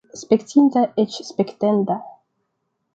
[0.19, 2.01] Spektinda, eĉ spektenda!